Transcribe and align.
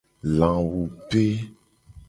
Lawupe. 0.37 1.23